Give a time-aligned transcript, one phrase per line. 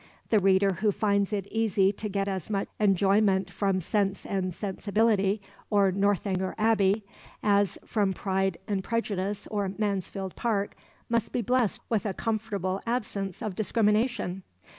[0.31, 5.43] The reader who finds it easy to get as much enjoyment from Sense and Sensibility
[5.69, 7.05] or Northanger Abbey
[7.43, 10.73] as from Pride and Prejudice or Mansfield Park
[11.07, 14.41] must be blessed with a comfortable absence of discrimination.